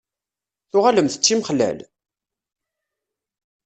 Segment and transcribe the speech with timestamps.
[0.71, 1.79] Tuɣalemt d timexlal?